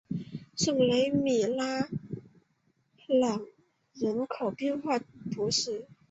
[0.55, 1.87] 圣雷米拉瓦
[3.05, 3.45] 朗
[3.93, 4.97] 人口变化
[5.31, 5.87] 图示